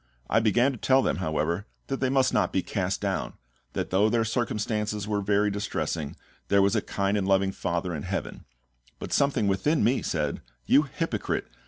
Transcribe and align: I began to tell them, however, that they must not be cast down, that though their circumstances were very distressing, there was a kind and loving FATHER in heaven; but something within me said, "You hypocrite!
I 0.31 0.39
began 0.39 0.71
to 0.71 0.79
tell 0.79 1.03
them, 1.03 1.17
however, 1.17 1.67
that 1.85 1.99
they 1.99 2.09
must 2.09 2.33
not 2.33 2.51
be 2.51 2.63
cast 2.63 3.01
down, 3.01 3.33
that 3.73 3.91
though 3.91 4.09
their 4.09 4.25
circumstances 4.25 5.07
were 5.07 5.21
very 5.21 5.51
distressing, 5.51 6.15
there 6.47 6.59
was 6.63 6.75
a 6.75 6.81
kind 6.81 7.15
and 7.19 7.27
loving 7.27 7.51
FATHER 7.51 7.93
in 7.93 8.01
heaven; 8.01 8.45
but 8.97 9.13
something 9.13 9.47
within 9.47 9.83
me 9.83 10.01
said, 10.01 10.41
"You 10.65 10.81
hypocrite! 10.91 11.45